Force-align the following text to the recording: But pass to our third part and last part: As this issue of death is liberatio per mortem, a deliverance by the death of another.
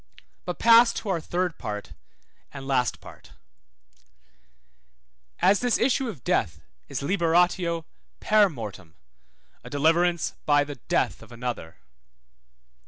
But 0.45 0.57
pass 0.57 0.91
to 0.93 1.09
our 1.09 1.19
third 1.21 1.59
part 1.59 1.93
and 2.51 2.65
last 2.67 3.01
part: 3.01 3.33
As 5.37 5.59
this 5.59 5.77
issue 5.77 6.09
of 6.09 6.23
death 6.23 6.59
is 6.87 7.01
liberatio 7.03 7.85
per 8.19 8.49
mortem, 8.49 8.95
a 9.63 9.69
deliverance 9.69 10.33
by 10.47 10.63
the 10.63 10.77
death 10.87 11.21
of 11.21 11.31
another. 11.31 11.77